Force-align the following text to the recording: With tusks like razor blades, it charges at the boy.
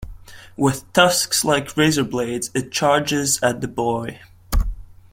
With 0.57 0.91
tusks 0.93 1.45
like 1.45 1.77
razor 1.77 2.03
blades, 2.03 2.49
it 2.55 2.71
charges 2.71 3.39
at 3.43 3.61
the 3.61 3.67
boy. 3.67 4.19